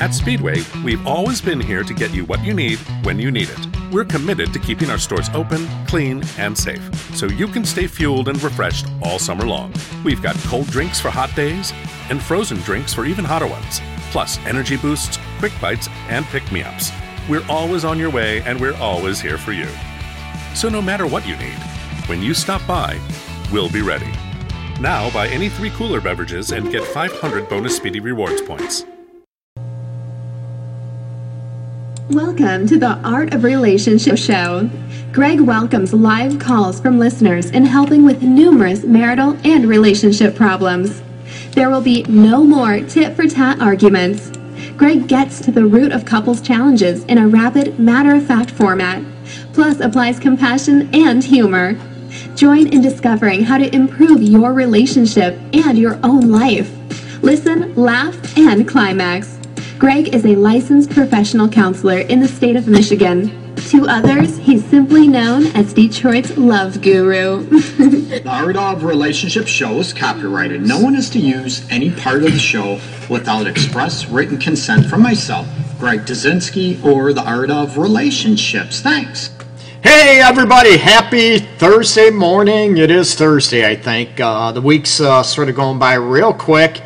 At 0.00 0.14
Speedway, 0.14 0.62
we've 0.84 1.04
always 1.08 1.40
been 1.40 1.58
here 1.58 1.82
to 1.82 1.92
get 1.92 2.14
you 2.14 2.24
what 2.26 2.44
you 2.44 2.54
need 2.54 2.78
when 3.02 3.18
you 3.18 3.32
need 3.32 3.48
it. 3.50 3.92
We're 3.92 4.04
committed 4.04 4.52
to 4.52 4.60
keeping 4.60 4.90
our 4.90 4.98
stores 4.98 5.28
open, 5.34 5.66
clean, 5.88 6.22
and 6.38 6.56
safe, 6.56 7.16
so 7.16 7.26
you 7.26 7.48
can 7.48 7.64
stay 7.64 7.88
fueled 7.88 8.28
and 8.28 8.40
refreshed 8.40 8.86
all 9.02 9.18
summer 9.18 9.44
long. 9.44 9.74
We've 10.04 10.22
got 10.22 10.36
cold 10.46 10.68
drinks 10.68 11.00
for 11.00 11.10
hot 11.10 11.34
days 11.34 11.72
and 12.10 12.22
frozen 12.22 12.58
drinks 12.58 12.94
for 12.94 13.06
even 13.06 13.24
hotter 13.24 13.48
ones, 13.48 13.80
plus 14.12 14.38
energy 14.46 14.76
boosts, 14.76 15.18
quick 15.40 15.52
bites, 15.60 15.88
and 16.08 16.24
pick 16.26 16.50
me 16.52 16.62
ups. 16.62 16.92
We're 17.28 17.44
always 17.48 17.84
on 17.84 17.98
your 17.98 18.10
way, 18.10 18.40
and 18.42 18.60
we're 18.60 18.76
always 18.76 19.20
here 19.20 19.36
for 19.36 19.50
you. 19.50 19.66
So 20.54 20.68
no 20.68 20.80
matter 20.80 21.08
what 21.08 21.26
you 21.26 21.36
need, 21.38 21.58
when 22.06 22.22
you 22.22 22.34
stop 22.34 22.64
by, 22.68 23.00
we'll 23.50 23.70
be 23.70 23.82
ready. 23.82 24.12
Now 24.80 25.10
buy 25.10 25.26
any 25.26 25.48
three 25.48 25.70
cooler 25.70 26.00
beverages 26.00 26.52
and 26.52 26.70
get 26.70 26.84
500 26.84 27.48
bonus 27.48 27.76
Speedy 27.76 27.98
Rewards 27.98 28.42
points. 28.42 28.84
Welcome 32.10 32.66
to 32.68 32.78
the 32.78 32.98
Art 33.06 33.34
of 33.34 33.44
Relationship 33.44 34.16
Show. 34.16 34.70
Greg 35.12 35.42
welcomes 35.42 35.92
live 35.92 36.38
calls 36.38 36.80
from 36.80 36.98
listeners 36.98 37.50
in 37.50 37.66
helping 37.66 38.02
with 38.02 38.22
numerous 38.22 38.82
marital 38.82 39.36
and 39.44 39.68
relationship 39.68 40.34
problems. 40.34 41.02
There 41.50 41.68
will 41.68 41.82
be 41.82 42.04
no 42.04 42.44
more 42.44 42.80
tit 42.80 43.14
for 43.14 43.26
tat 43.26 43.60
arguments. 43.60 44.32
Greg 44.78 45.06
gets 45.06 45.38
to 45.40 45.52
the 45.52 45.66
root 45.66 45.92
of 45.92 46.06
couples' 46.06 46.40
challenges 46.40 47.04
in 47.04 47.18
a 47.18 47.28
rapid, 47.28 47.78
matter 47.78 48.14
of 48.14 48.26
fact 48.26 48.52
format, 48.52 49.04
plus 49.52 49.78
applies 49.80 50.18
compassion 50.18 50.88
and 50.94 51.22
humor. 51.22 51.78
Join 52.34 52.68
in 52.68 52.80
discovering 52.80 53.44
how 53.44 53.58
to 53.58 53.74
improve 53.74 54.22
your 54.22 54.54
relationship 54.54 55.38
and 55.52 55.76
your 55.76 56.00
own 56.02 56.30
life. 56.30 56.74
Listen, 57.22 57.74
laugh, 57.74 58.38
and 58.38 58.66
climax. 58.66 59.37
Greg 59.78 60.12
is 60.12 60.24
a 60.24 60.34
licensed 60.34 60.90
professional 60.90 61.48
counselor 61.48 61.98
in 61.98 62.18
the 62.18 62.26
state 62.26 62.56
of 62.56 62.66
Michigan. 62.66 63.54
To 63.68 63.86
others, 63.86 64.36
he's 64.38 64.64
simply 64.64 65.06
known 65.06 65.46
as 65.54 65.72
Detroit's 65.72 66.36
love 66.36 66.82
guru. 66.82 67.44
the 67.78 68.22
Art 68.26 68.56
of 68.56 68.82
Relationship 68.82 69.46
show 69.46 69.78
is 69.78 69.92
copyrighted. 69.92 70.62
No 70.62 70.80
one 70.80 70.96
is 70.96 71.08
to 71.10 71.20
use 71.20 71.64
any 71.70 71.92
part 71.92 72.24
of 72.24 72.32
the 72.32 72.40
show 72.40 72.80
without 73.08 73.46
express 73.46 74.08
written 74.08 74.36
consent 74.36 74.86
from 74.86 75.00
myself, 75.00 75.46
Greg 75.78 76.00
Dudzinski, 76.00 76.84
or 76.84 77.12
the 77.12 77.22
Art 77.22 77.50
of 77.50 77.78
Relationships. 77.78 78.80
Thanks. 78.80 79.30
Hey 79.84 80.20
everybody, 80.20 80.76
happy 80.76 81.38
Thursday 81.38 82.10
morning. 82.10 82.78
It 82.78 82.90
is 82.90 83.14
Thursday, 83.14 83.64
I 83.64 83.76
think. 83.76 84.18
Uh, 84.18 84.50
the 84.50 84.60
week's 84.60 85.00
uh, 85.00 85.22
sort 85.22 85.48
of 85.48 85.54
going 85.54 85.78
by 85.78 85.94
real 85.94 86.34
quick, 86.34 86.82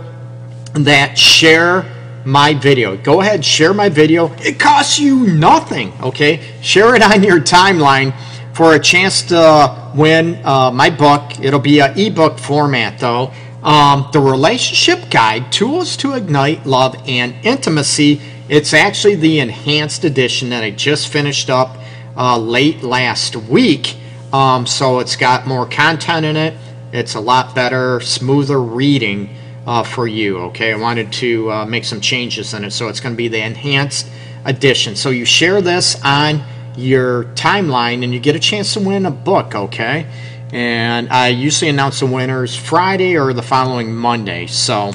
that 0.73 1.17
share 1.17 1.85
my 2.25 2.53
video. 2.53 2.95
Go 2.97 3.21
ahead, 3.21 3.43
share 3.43 3.73
my 3.73 3.89
video. 3.89 4.33
It 4.39 4.59
costs 4.59 4.99
you 4.99 5.27
nothing, 5.27 5.93
okay? 6.01 6.39
Share 6.61 6.95
it 6.95 7.01
on 7.01 7.23
your 7.23 7.39
timeline 7.39 8.13
for 8.53 8.75
a 8.75 8.79
chance 8.79 9.23
to 9.23 9.91
win 9.95 10.39
uh, 10.45 10.71
my 10.71 10.89
book. 10.89 11.39
It'll 11.39 11.59
be 11.59 11.79
an 11.79 11.99
ebook 11.99 12.39
format, 12.39 12.99
though. 12.99 13.31
Um, 13.61 14.09
the 14.11 14.19
Relationship 14.19 15.09
Guide 15.09 15.51
Tools 15.51 15.95
to 15.97 16.13
Ignite 16.13 16.65
Love 16.65 16.95
and 17.07 17.33
Intimacy. 17.45 18.21
It's 18.49 18.73
actually 18.73 19.15
the 19.15 19.39
enhanced 19.39 20.03
edition 20.03 20.49
that 20.49 20.63
I 20.63 20.71
just 20.71 21.07
finished 21.07 21.49
up 21.49 21.77
uh, 22.15 22.37
late 22.37 22.83
last 22.83 23.35
week. 23.35 23.95
Um, 24.31 24.65
so 24.65 24.99
it's 24.99 25.15
got 25.15 25.47
more 25.47 25.65
content 25.65 26.25
in 26.25 26.35
it. 26.35 26.53
It's 26.93 27.15
a 27.15 27.19
lot 27.19 27.55
better, 27.55 27.99
smoother 28.01 28.61
reading 28.61 29.35
uh, 29.65 29.81
for 29.81 30.07
you. 30.07 30.37
Okay, 30.37 30.71
I 30.71 30.77
wanted 30.77 31.11
to 31.13 31.51
uh, 31.51 31.65
make 31.65 31.85
some 31.85 31.99
changes 31.99 32.53
in 32.53 32.63
it, 32.63 32.69
so 32.69 32.87
it's 32.87 32.99
going 32.99 33.13
to 33.13 33.17
be 33.17 33.27
the 33.27 33.41
enhanced 33.41 34.07
edition. 34.45 34.95
So 34.95 35.09
you 35.09 35.25
share 35.25 35.59
this 35.59 35.99
on 36.03 36.43
your 36.77 37.23
timeline, 37.33 38.03
and 38.03 38.13
you 38.13 38.19
get 38.19 38.35
a 38.35 38.39
chance 38.39 38.73
to 38.73 38.79
win 38.79 39.07
a 39.07 39.11
book. 39.11 39.55
Okay, 39.55 40.05
and 40.51 41.09
I 41.09 41.29
usually 41.29 41.69
announce 41.69 41.99
the 41.99 42.05
winners 42.05 42.55
Friday 42.55 43.17
or 43.17 43.33
the 43.33 43.43
following 43.43 43.93
Monday. 43.95 44.45
So. 44.45 44.91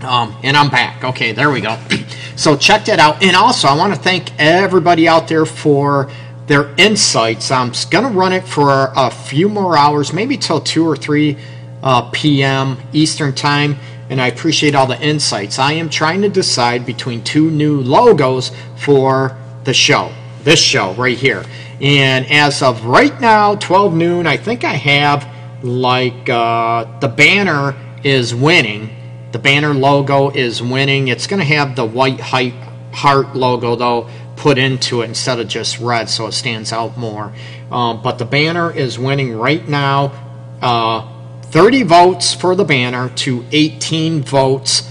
Um, 0.00 0.36
and 0.44 0.56
I'm 0.56 0.70
back. 0.70 1.02
Okay, 1.02 1.32
there 1.32 1.50
we 1.50 1.60
go. 1.60 1.76
so 2.36 2.56
check 2.56 2.84
that 2.84 3.00
out. 3.00 3.20
And 3.20 3.34
also, 3.34 3.66
I 3.66 3.76
want 3.76 3.92
to 3.92 3.98
thank 3.98 4.30
everybody 4.38 5.08
out 5.08 5.26
there 5.26 5.44
for 5.44 6.08
their 6.48 6.74
insights. 6.76 7.50
I'm 7.50 7.72
going 7.90 8.04
to 8.04 8.10
run 8.10 8.32
it 8.32 8.48
for 8.48 8.90
a 8.96 9.10
few 9.10 9.48
more 9.48 9.76
hours, 9.76 10.12
maybe 10.12 10.36
till 10.36 10.60
2 10.60 10.88
or 10.88 10.96
3 10.96 11.36
uh, 11.82 12.10
p.m. 12.10 12.78
Eastern 12.92 13.34
Time, 13.34 13.76
and 14.10 14.20
I 14.20 14.28
appreciate 14.28 14.74
all 14.74 14.86
the 14.86 15.00
insights. 15.00 15.58
I 15.58 15.72
am 15.74 15.90
trying 15.90 16.22
to 16.22 16.28
decide 16.28 16.86
between 16.86 17.22
two 17.22 17.50
new 17.50 17.80
logos 17.80 18.50
for 18.76 19.36
the 19.64 19.74
show, 19.74 20.10
this 20.42 20.60
show 20.60 20.94
right 20.94 21.16
here. 21.16 21.44
And 21.80 22.26
as 22.30 22.62
of 22.62 22.84
right 22.86 23.18
now, 23.20 23.54
12 23.54 23.94
noon, 23.94 24.26
I 24.26 24.38
think 24.38 24.64
I 24.64 24.72
have 24.72 25.28
like 25.62 26.28
uh, 26.28 26.98
the 26.98 27.08
banner 27.08 27.76
is 28.02 28.34
winning. 28.34 28.90
The 29.32 29.38
banner 29.38 29.74
logo 29.74 30.30
is 30.30 30.62
winning. 30.62 31.08
It's 31.08 31.26
going 31.26 31.40
to 31.40 31.46
have 31.46 31.76
the 31.76 31.84
white 31.84 32.20
heart 32.20 33.36
logo 33.36 33.76
though 33.76 34.08
put 34.38 34.56
into 34.56 35.02
it 35.02 35.06
instead 35.06 35.40
of 35.40 35.48
just 35.48 35.78
red 35.80 36.08
so 36.08 36.26
it 36.26 36.32
stands 36.32 36.72
out 36.72 36.96
more. 36.96 37.32
Um, 37.70 38.02
but 38.02 38.18
the 38.18 38.24
banner 38.24 38.70
is 38.70 38.98
winning 38.98 39.36
right 39.36 39.66
now 39.68 40.12
uh, 40.62 41.08
30 41.42 41.82
votes 41.84 42.34
for 42.34 42.54
the 42.54 42.64
banner 42.64 43.08
to 43.10 43.44
18 43.52 44.22
votes 44.22 44.90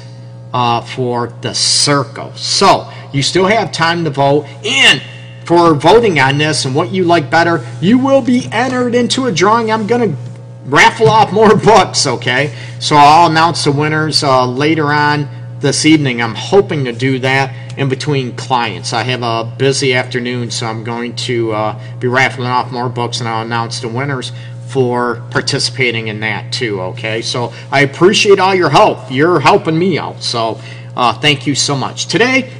uh, 0.54 0.82
for 0.82 1.28
the 1.42 1.54
circle. 1.54 2.34
So 2.36 2.92
you 3.14 3.22
still 3.22 3.46
have 3.46 3.72
time 3.72 4.04
to 4.04 4.10
vote. 4.10 4.46
And 4.66 5.02
for 5.46 5.74
voting 5.74 6.20
on 6.20 6.38
this 6.38 6.66
and 6.66 6.76
what 6.76 6.92
you 6.92 7.04
like 7.04 7.30
better, 7.30 7.66
you 7.80 7.98
will 7.98 8.22
be 8.22 8.50
entered 8.52 8.96
into 8.96 9.28
a 9.28 9.32
drawing. 9.32 9.72
I'm 9.72 9.88
going 9.88 10.12
to 10.12 10.18
raffle 10.66 11.10
off 11.10 11.32
more 11.32 11.56
books, 11.56 12.06
okay? 12.06 12.54
So 12.80 12.96
I'll 12.96 13.30
announce 13.30 13.64
the 13.64 13.72
winners 13.72 14.24
uh, 14.24 14.46
later 14.46 14.92
on 14.92 15.30
this 15.60 15.86
evening. 15.86 16.22
I'm 16.22 16.36
hoping 16.36 16.86
to 16.86 16.92
do 16.92 17.20
that 17.20 17.78
in 17.78 17.90
between 17.90 18.36
clients. 18.36 18.94
I 18.94 19.04
have 19.04 19.24
a 19.24 19.44
busy 19.58 19.94
afternoon, 19.94 20.52
so 20.52 20.68
I'm 20.68 20.84
going 20.84 21.16
to 21.16 21.52
uh, 21.52 21.98
be 22.00 22.08
raffling 22.08 22.48
off 22.48 22.72
more 22.72 22.90
books 22.90 23.20
and 23.20 23.30
I'll 23.30 23.46
announce 23.46 23.80
the 23.80 23.88
winners 23.88 24.32
for 24.68 25.24
participating 25.32 26.08
in 26.08 26.20
that 26.20 26.52
too. 26.52 26.82
Okay, 26.82 27.22
so 27.22 27.54
I 27.72 27.82
appreciate 27.82 28.40
all 28.40 28.54
your 28.54 28.70
help. 28.70 29.00
You're 29.10 29.40
helping 29.40 29.78
me 29.78 29.98
out, 29.98 30.22
so 30.22 30.60
uh, 30.96 31.14
thank 31.14 31.48
you 31.48 31.56
so 31.56 31.76
much. 31.76 32.08
Today, 32.08 32.52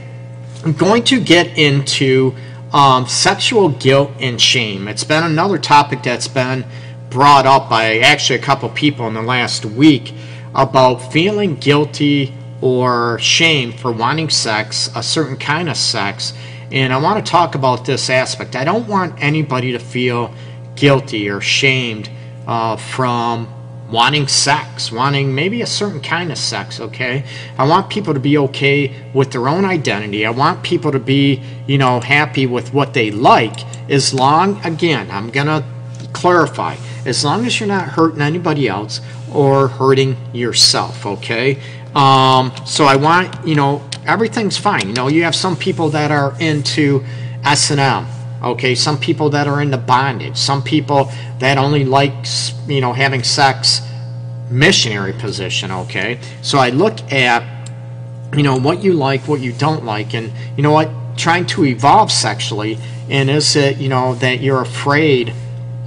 I'm 0.64 0.74
going 0.74 1.04
to 1.06 1.20
get 1.20 1.58
into 1.58 2.36
um, 2.74 3.08
sexual 3.08 3.70
guilt 3.70 4.12
and 4.20 4.40
shame. 4.40 4.88
It's 4.88 5.04
been 5.04 5.24
another 5.24 5.58
topic 5.58 6.04
that's 6.04 6.28
been 6.28 6.66
brought 7.10 7.46
up 7.46 7.70
by 7.70 8.00
actually 8.00 8.40
a 8.40 8.42
couple 8.42 8.70
people 8.70 9.08
in 9.08 9.14
the 9.14 9.22
last 9.22 9.66
week 9.66 10.14
about 10.54 10.98
feeling 11.12 11.56
guilty 11.56 12.34
or 12.62 13.20
shame 13.20 13.72
for 13.72 13.92
wanting 13.92 14.30
sex, 14.30 14.90
a 14.96 15.04
certain 15.04 15.38
kind 15.38 15.70
of 15.70 15.78
sex. 15.78 16.34
And 16.72 16.92
I 16.92 16.98
want 16.98 17.24
to 17.24 17.32
talk 17.32 17.56
about 17.56 17.86
this 17.86 18.10
aspect. 18.10 18.56
I 18.56 18.64
don't 18.64 18.88
want 18.88 19.22
anybody 19.22 19.72
to 19.72 19.80
feel 19.80 20.34
guilty 20.76 21.30
or 21.30 21.42
shamed 21.42 22.10
uh, 22.46 22.76
from 22.76 23.54
wanting 23.90 24.28
sex, 24.28 24.92
wanting 24.92 25.34
maybe 25.34 25.62
a 25.62 25.66
certain 25.66 26.02
kind 26.02 26.32
of 26.32 26.38
sex, 26.38 26.80
okay? 26.80 27.24
I 27.58 27.66
want 27.66 27.90
people 27.90 28.14
to 28.14 28.20
be 28.20 28.38
okay 28.38 28.94
with 29.14 29.32
their 29.32 29.48
own 29.48 29.64
identity. 29.64 30.26
I 30.26 30.30
want 30.30 30.62
people 30.62 30.92
to 30.92 31.00
be, 31.00 31.42
you 31.68 31.78
know, 31.78 32.02
happy 32.02 32.46
with 32.46 32.74
what 32.74 32.94
they 32.94 33.12
like 33.12 33.64
as 33.90 34.14
long, 34.14 34.64
again, 34.66 35.10
I'm 35.10 35.30
going 35.30 35.48
to 35.48 35.64
clarify, 36.12 36.76
as 37.06 37.24
long 37.24 37.46
as 37.46 37.60
you're 37.60 37.68
not 37.68 37.90
hurting 37.90 38.22
anybody 38.22 38.68
else 38.68 39.00
or 39.34 39.70
hurting 39.70 40.18
yourself, 40.34 41.06
okay? 41.06 41.62
Um, 41.96 42.52
so 42.66 42.86
I 42.86 42.96
want, 42.96 43.48
you 43.48 43.56
know, 43.56 43.88
everything's 44.06 44.58
fine. 44.58 44.88
You 44.88 44.94
know, 44.94 45.08
you 45.08 45.24
have 45.24 45.36
some 45.36 45.56
people 45.56 45.90
that 45.90 46.12
are 46.12 46.36
into 46.40 47.04
S&M. 47.44 48.08
Okay, 48.44 48.76
some 48.76 49.00
people 49.00 49.32
that 49.32 49.48
are 49.48 49.62
into 49.62 49.78
bondage. 49.78 50.38
Some 50.38 50.62
people 50.62 51.12
that 51.40 51.58
only 51.58 51.86
like, 51.86 52.14
you 52.68 52.82
know, 52.82 52.94
having 52.94 53.24
sex 53.24 53.82
missionary 54.50 55.14
position, 55.14 55.72
okay? 55.72 56.20
So 56.42 56.60
I 56.60 56.70
look 56.70 57.12
at, 57.12 57.44
you 58.36 58.44
know, 58.44 58.60
what 58.60 58.84
you 58.84 58.94
like, 58.94 59.28
what 59.28 59.40
you 59.40 59.54
don't 59.54 59.86
like, 59.86 60.14
and 60.14 60.32
you 60.56 60.64
know 60.64 60.72
what, 60.72 60.90
trying 61.18 61.46
to 61.48 61.66
evolve 61.66 62.12
sexually, 62.12 62.78
and 63.10 63.30
is 63.30 63.56
it, 63.56 63.78
you 63.78 63.90
know, 63.90 64.14
that 64.16 64.40
you're 64.40 64.62
afraid 64.62 65.34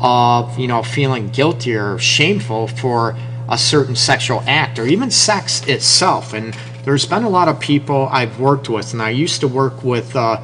of, 0.00 0.58
you 0.58 0.66
know, 0.66 0.82
feeling 0.82 1.28
guilty 1.28 1.74
or 1.74 1.98
shameful 1.98 2.66
for 2.66 3.16
a 3.50 3.58
certain 3.58 3.96
sexual 3.96 4.42
act 4.46 4.78
or 4.78 4.86
even 4.86 5.10
sex 5.10 5.66
itself. 5.66 6.32
And 6.32 6.56
there's 6.84 7.04
been 7.04 7.24
a 7.24 7.28
lot 7.28 7.48
of 7.48 7.60
people 7.60 8.08
I've 8.10 8.38
worked 8.38 8.68
with, 8.68 8.92
and 8.92 9.02
I 9.02 9.10
used 9.10 9.40
to 9.40 9.48
work 9.48 9.82
with 9.82 10.14
uh, 10.16 10.42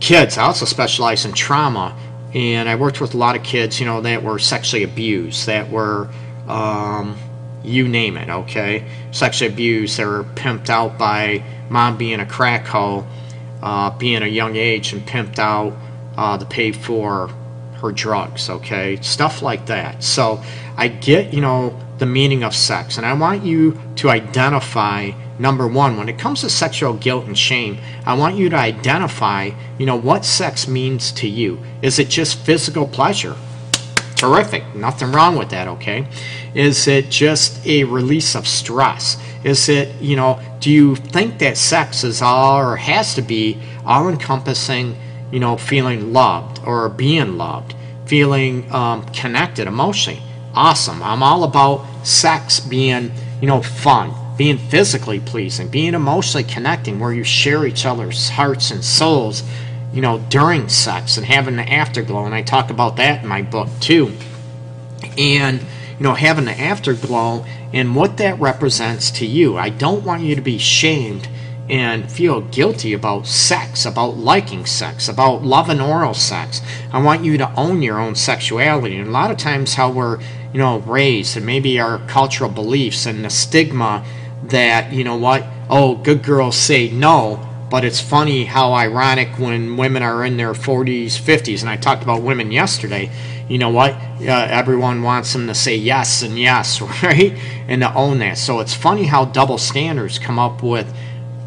kids. 0.00 0.36
I 0.36 0.42
also 0.44 0.64
specialize 0.64 1.24
in 1.24 1.32
trauma, 1.32 1.96
and 2.34 2.68
I 2.68 2.74
worked 2.74 3.00
with 3.00 3.14
a 3.14 3.16
lot 3.16 3.36
of 3.36 3.44
kids, 3.44 3.78
you 3.78 3.86
know, 3.86 4.00
that 4.00 4.22
were 4.22 4.38
sexually 4.38 4.82
abused, 4.82 5.46
that 5.46 5.70
were, 5.70 6.10
um, 6.48 7.16
you 7.62 7.86
name 7.88 8.16
it, 8.16 8.28
okay, 8.28 8.84
sexually 9.12 9.52
abused. 9.52 9.96
They 9.96 10.04
were 10.04 10.24
pimped 10.34 10.68
out 10.68 10.98
by 10.98 11.42
mom 11.70 11.96
being 11.96 12.20
a 12.20 12.26
crack 12.26 12.66
hoe, 12.66 13.06
uh, 13.62 13.90
being 13.96 14.22
a 14.22 14.26
young 14.26 14.56
age, 14.56 14.92
and 14.92 15.06
pimped 15.06 15.38
out 15.38 15.74
uh, 16.16 16.36
to 16.36 16.44
pay 16.44 16.72
for 16.72 17.28
her 17.80 17.92
drugs, 17.92 18.50
okay, 18.50 18.96
stuff 19.00 19.40
like 19.40 19.66
that. 19.66 20.02
So 20.02 20.42
I 20.76 20.88
get, 20.88 21.32
you 21.32 21.40
know, 21.40 21.80
the 21.98 22.06
meaning 22.06 22.42
of 22.42 22.54
sex, 22.54 22.96
and 22.96 23.06
I 23.06 23.12
want 23.14 23.44
you 23.44 23.80
to 23.96 24.10
identify 24.10 25.12
number 25.38 25.66
one 25.66 25.96
when 25.96 26.08
it 26.08 26.18
comes 26.18 26.42
to 26.42 26.48
sexual 26.48 26.92
guilt 26.94 27.24
and 27.26 27.36
shame 27.36 27.76
i 28.06 28.14
want 28.14 28.36
you 28.36 28.48
to 28.48 28.54
identify 28.54 29.50
you 29.78 29.86
know 29.86 29.96
what 29.96 30.24
sex 30.24 30.68
means 30.68 31.10
to 31.12 31.28
you. 31.28 31.58
Is 31.82 31.98
it 31.98 32.08
just 32.08 32.38
physical 32.38 32.86
pleasure? 32.86 33.36
Terrific. 34.16 34.74
Nothing 34.74 35.12
wrong 35.12 35.36
with 35.36 35.50
that 35.50 35.68
okay? 35.68 36.06
Is 36.54 36.86
it 36.86 37.10
just 37.10 37.64
a 37.66 37.84
release 37.84 38.34
of 38.34 38.46
stress? 38.46 39.20
Is 39.42 39.68
it 39.68 40.00
you 40.00 40.16
know 40.16 40.40
do 40.60 40.70
you 40.70 40.96
think 40.96 41.38
that 41.38 41.56
sex 41.56 42.04
is 42.04 42.22
all 42.22 42.58
or 42.58 42.76
has 42.76 43.14
to 43.14 43.22
be 43.22 43.58
all 43.84 44.08
encompassing 44.08 44.96
you 45.30 45.40
know 45.40 45.56
feeling 45.56 46.12
loved 46.12 46.60
or 46.64 46.88
being 46.88 47.36
loved 47.36 47.74
feeling 48.06 48.70
um, 48.72 49.04
connected 49.06 49.66
emotionally 49.66 50.22
awesome 50.54 51.02
i'm 51.02 51.22
all 51.22 51.44
about 51.44 51.84
sex 52.04 52.60
being 52.60 53.10
you 53.40 53.46
know 53.46 53.62
fun 53.62 54.12
being 54.36 54.58
physically 54.58 55.20
pleasing, 55.20 55.68
being 55.68 55.94
emotionally 55.94 56.44
connecting, 56.44 56.98
where 56.98 57.12
you 57.12 57.24
share 57.24 57.66
each 57.66 57.86
other's 57.86 58.30
hearts 58.30 58.70
and 58.70 58.84
souls, 58.84 59.42
you 59.92 60.00
know, 60.00 60.18
during 60.28 60.68
sex 60.68 61.16
and 61.16 61.26
having 61.26 61.56
the 61.56 61.72
afterglow. 61.72 62.24
And 62.24 62.34
I 62.34 62.42
talk 62.42 62.70
about 62.70 62.96
that 62.96 63.22
in 63.22 63.28
my 63.28 63.42
book 63.42 63.68
too. 63.80 64.12
And, 65.16 65.60
you 65.60 66.02
know, 66.02 66.14
having 66.14 66.46
the 66.46 66.60
afterglow 66.60 67.44
and 67.72 67.94
what 67.94 68.16
that 68.16 68.38
represents 68.40 69.10
to 69.12 69.26
you. 69.26 69.56
I 69.56 69.68
don't 69.68 70.04
want 70.04 70.22
you 70.22 70.34
to 70.34 70.40
be 70.40 70.58
shamed 70.58 71.28
and 71.68 72.10
feel 72.10 72.42
guilty 72.42 72.92
about 72.92 73.26
sex, 73.26 73.86
about 73.86 74.16
liking 74.16 74.66
sex, 74.66 75.08
about 75.08 75.42
loving 75.42 75.80
oral 75.80 76.14
sex. 76.14 76.60
I 76.92 77.02
want 77.02 77.24
you 77.24 77.38
to 77.38 77.52
own 77.54 77.82
your 77.82 77.98
own 77.98 78.14
sexuality. 78.14 78.96
And 78.96 79.08
a 79.08 79.12
lot 79.12 79.30
of 79.30 79.38
times, 79.38 79.74
how 79.74 79.90
we're, 79.90 80.20
you 80.52 80.58
know, 80.58 80.78
raised 80.80 81.36
and 81.36 81.46
maybe 81.46 81.80
our 81.80 81.98
cultural 82.06 82.50
beliefs 82.50 83.06
and 83.06 83.24
the 83.24 83.30
stigma 83.30 84.04
that, 84.44 84.92
you 84.92 85.04
know 85.04 85.16
what, 85.16 85.44
oh, 85.70 85.96
good 85.96 86.22
girls 86.22 86.56
say 86.56 86.90
no, 86.90 87.40
but 87.70 87.84
it's 87.84 88.00
funny 88.00 88.44
how 88.44 88.74
ironic 88.74 89.38
when 89.38 89.76
women 89.76 90.02
are 90.02 90.24
in 90.24 90.36
their 90.36 90.52
40s, 90.52 91.18
50s, 91.18 91.62
and 91.62 91.70
I 91.70 91.76
talked 91.76 92.02
about 92.02 92.22
women 92.22 92.52
yesterday. 92.52 93.10
You 93.48 93.58
know 93.58 93.70
what? 93.70 93.92
Uh, 94.20 94.46
everyone 94.50 95.02
wants 95.02 95.32
them 95.32 95.46
to 95.48 95.54
say 95.54 95.76
yes 95.76 96.22
and 96.22 96.38
yes, 96.38 96.80
right? 97.02 97.38
And 97.68 97.82
to 97.82 97.92
own 97.94 98.18
that. 98.18 98.38
So 98.38 98.60
it's 98.60 98.74
funny 98.74 99.04
how 99.04 99.24
double 99.24 99.58
standards 99.58 100.18
come 100.18 100.38
up 100.38 100.62
with 100.62 100.94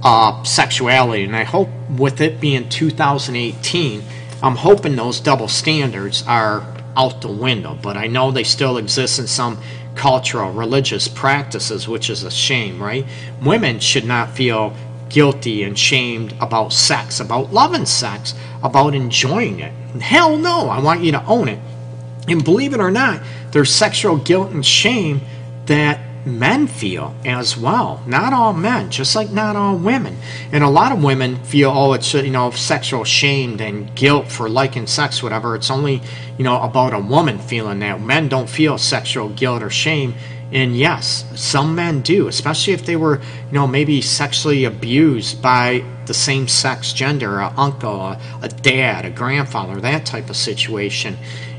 uh, 0.08 0.42
sexuality. 0.44 1.26
And 1.26 1.36
I 1.36 1.44
hope 1.44 1.68
with 1.90 2.22
it 2.22 2.40
being 2.40 2.70
2018, 2.70 4.02
I'm 4.42 4.56
hoping 4.56 4.96
those 4.96 5.20
double 5.20 5.50
standards 5.50 6.24
are 6.26 6.66
out 6.96 7.22
the 7.22 7.28
window. 7.28 7.78
But 7.82 7.98
I 7.98 8.08
know 8.08 8.32
they 8.32 8.46
still 8.46 8.78
exist 8.78 9.20
in 9.20 9.28
some 9.28 9.58
cultural, 9.96 10.54
religious 10.54 11.10
practices, 11.10 11.90
which 11.90 12.10
is 12.10 12.24
a 12.24 12.32
shame, 12.32 12.82
right? 12.82 13.06
Women 13.42 13.82
should 13.82 14.06
not 14.06 14.30
feel 14.30 14.74
guilty 15.10 15.64
and 15.64 15.78
shamed 15.78 16.34
about 16.40 16.72
sex, 16.72 17.20
about 17.20 17.52
loving 17.52 17.86
sex, 17.86 18.34
about 18.64 18.96
enjoying 18.96 19.60
it. 19.60 19.74
Hell 20.00 20.38
no, 20.38 20.70
I 20.70 20.80
want 20.80 21.04
you 21.04 21.12
to 21.12 21.26
own 21.26 21.50
it. 21.50 21.60
And 22.30 22.46
believe 22.46 22.74
it 22.74 22.80
or 22.80 22.92
not, 22.92 23.22
there's 23.52 23.74
sexual 23.74 24.16
guilt 24.16 24.52
and 24.52 24.66
shame 24.66 25.20
that 25.66 26.00
men 26.28 26.68
feel 26.68 27.16
as 27.26 27.58
well. 27.58 28.04
Not 28.06 28.34
all 28.34 28.54
men, 28.54 28.92
just 28.92 29.16
like 29.16 29.32
not 29.32 29.56
all 29.56 29.78
women. 29.78 30.18
And 30.52 30.64
a 30.64 30.70
lot 30.70 30.92
of 30.92 31.04
women 31.04 31.44
feel, 31.44 31.72
oh, 31.72 31.94
it's, 31.94 32.14
you 32.14 32.30
know, 32.30 32.52
sexual 32.52 33.04
shame 33.04 33.60
and 33.60 33.94
guilt 33.96 34.28
for 34.28 34.50
liking 34.50 34.88
sex, 34.88 35.24
whatever. 35.24 35.56
It's 35.56 35.72
only, 35.72 36.02
you 36.38 36.44
know, 36.44 36.62
about 36.62 36.94
a 36.94 37.00
woman 37.00 37.40
feeling 37.40 37.80
that. 37.80 38.02
Men 38.02 38.28
don't 38.28 38.50
feel 38.50 38.78
sexual 38.78 39.30
guilt 39.30 39.64
or 39.64 39.70
shame. 39.70 40.14
And 40.52 40.78
yes, 40.78 41.26
some 41.36 41.76
men 41.76 42.02
do, 42.02 42.28
especially 42.28 42.74
if 42.74 42.86
they 42.86 42.96
were, 42.96 43.18
you 43.20 43.54
know, 43.54 43.68
maybe 43.68 44.02
sexually 44.02 44.64
abused 44.64 45.42
by 45.42 45.84
the 46.06 46.14
same 46.14 46.48
sex 46.48 46.94
gender, 46.94 47.40
a 47.40 47.54
uncle, 47.58 48.00
a, 48.00 48.20
a 48.42 48.48
dad, 48.48 49.04
a 49.04 49.10
grandfather, 49.10 49.82
that 49.82 50.06
type 50.06 50.30
of 50.30 50.38
situation. 50.38 51.18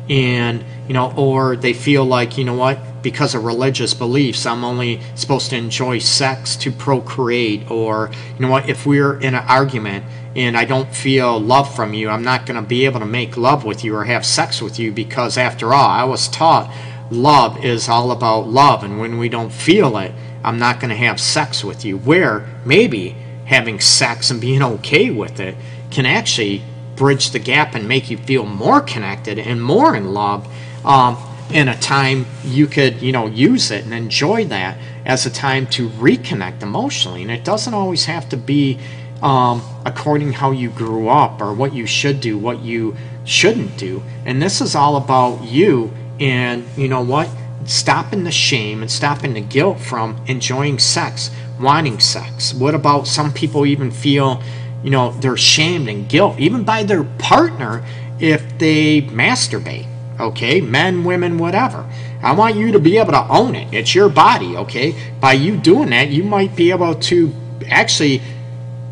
And, 0.09 0.65
you 0.87 0.95
know, 0.95 1.13
or 1.17 1.55
they 1.55 1.75
feel 1.75 2.05
like, 2.07 2.39
you 2.39 2.45
know 2.45 2.55
what, 2.55 2.79
because 3.03 3.35
of 3.35 3.45
religious 3.45 3.95
beliefs, 3.95 4.47
I'm 4.47 4.65
only 4.65 5.01
supposed 5.15 5.51
to 5.51 5.57
enjoy 5.57 5.99
sex 5.99 6.57
to 6.57 6.73
procreate, 6.73 7.71
or, 7.71 8.11
you 8.35 8.41
know 8.41 8.51
what, 8.51 8.69
if 8.69 8.87
we're 8.87 9.19
in 9.21 9.35
an 9.35 9.45
argument 9.47 10.05
and 10.37 10.57
I 10.57 10.65
don't 10.65 10.95
feel 10.95 11.39
love 11.39 11.75
from 11.75 11.95
you, 11.95 12.09
I'm 12.09 12.23
not 12.23 12.47
going 12.47 12.61
to 12.61 12.67
be 12.67 12.85
able 12.85 13.01
to 13.01 13.07
make 13.07 13.37
love 13.37 13.65
with 13.65 13.85
you 13.85 13.95
or 13.97 14.05
have 14.05 14.25
sex 14.27 14.61
with 14.61 14.79
you 14.79 14.93
because, 14.93 15.39
after 15.39 15.73
all, 15.73 15.89
I 15.89 16.05
was 16.05 16.29
taught 16.29 16.73
love 17.11 17.65
is 17.65 17.89
all 17.89 18.11
about 18.11 18.49
love, 18.49 18.85
and 18.85 19.01
when 19.01 19.19
we 19.19 19.29
don't 19.29 19.53
feel 19.53 19.97
it, 19.99 20.13
I'm 20.45 20.59
not 20.59 20.81
going 20.81 20.91
to 20.91 20.97
have 20.97 21.21
sex 21.21 21.65
with 21.65 21.85
you. 21.85 21.99
Where 21.99 22.49
maybe 22.65 23.17
having 23.47 23.81
sex 23.81 24.31
and 24.31 24.41
being 24.41 24.63
okay 24.63 25.11
with 25.11 25.41
it 25.41 25.57
can 25.91 26.05
actually 26.05 26.63
bridge 26.97 27.31
the 27.31 27.39
gap 27.39 27.75
and 27.75 27.89
make 27.89 28.11
you 28.11 28.19
feel 28.19 28.45
more 28.45 28.81
connected 28.81 29.39
and 29.39 29.63
more 29.63 29.97
in 29.97 30.13
love. 30.13 30.47
Um, 30.85 31.17
in 31.51 31.69
a 31.69 31.79
time 31.79 32.27
you 32.45 32.67
could 32.67 33.01
you 33.01 33.13
know 33.13 33.27
use 33.27 33.71
it 33.71 33.85
and 33.85 33.95
enjoy 33.95 34.45
that 34.47 34.79
as 35.05 35.25
a 35.27 35.31
time 35.31 35.67
to 35.67 35.89
reconnect 35.91 36.63
emotionally. 36.63 37.23
And 37.23 37.31
it 37.31 37.45
doesn't 37.45 37.73
always 37.73 38.05
have 38.05 38.29
to 38.29 38.37
be 38.37 38.79
um, 39.23 39.63
according 39.85 40.35
how 40.35 40.51
you 40.51 40.71
grew 40.71 41.09
up 41.09 41.41
or 41.41 41.53
what 41.55 41.73
you 41.73 41.87
should 41.87 42.21
do 42.21 42.39
what 42.39 42.61
you 42.61 42.97
shouldn't 43.25 43.77
do. 43.77 44.03
And 44.25 44.41
this 44.41 44.61
is 44.61 44.75
all 44.75 44.97
about 44.97 45.43
you 45.45 45.93
and 46.21 46.65
you 46.77 46.89
know 46.89 47.03
what 47.03 47.29
stopping 47.65 48.25
the 48.25 48.33
shame 48.33 48.83
and 48.83 48.91
stopping 48.91 49.35
the 49.35 49.41
guilt 49.41 49.79
from 49.81 50.23
enjoying 50.27 50.79
sex 50.79 51.31
wanting 51.61 51.99
sex. 51.99 52.55
What 52.55 52.75
about 52.75 53.07
some 53.07 53.33
people 53.33 53.67
even 53.67 53.91
feel 53.91 54.43
you 54.83 54.91
know 54.91 55.13
they're 55.13 55.37
shamed 55.37 55.89
and 55.89 56.09
guilt 56.09 56.39
even 56.39 56.65
by 56.65 56.83
their 56.85 57.05
partner 57.05 57.85
if 58.21 58.59
they 58.59 59.03
masturbate 59.03 59.87
okay? 60.19 60.61
Men, 60.61 61.05
women, 61.05 61.39
whatever. 61.39 61.89
I 62.23 62.33
want 62.33 62.57
you 62.57 62.73
to 62.73 62.79
be 62.79 62.99
able 62.99 63.13
to 63.13 63.29
own 63.29 63.55
it. 63.55 63.73
It's 63.73 63.95
your 63.95 64.09
body, 64.09 64.57
okay? 64.57 64.95
By 65.21 65.35
you 65.35 65.57
doing 65.57 65.91
that, 65.91 66.09
you 66.09 66.25
might 66.25 66.57
be 66.57 66.71
able 66.71 66.95
to 66.95 67.33
actually 67.69 68.23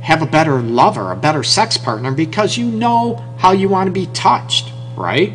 have 0.00 0.22
a 0.22 0.26
better 0.26 0.60
lover, 0.62 1.10
a 1.10 1.16
better 1.16 1.42
sex 1.42 1.76
partner 1.76 2.12
because 2.12 2.56
you 2.56 2.66
know 2.66 3.16
how 3.38 3.50
you 3.50 3.68
want 3.68 3.88
to 3.88 3.92
be 3.92 4.06
touched, 4.06 4.72
right? 4.96 5.32